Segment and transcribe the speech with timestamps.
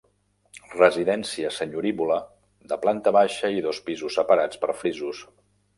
[0.77, 2.17] Residència senyorívola
[2.73, 5.27] de planta baixa i dos pisos separats per frisos.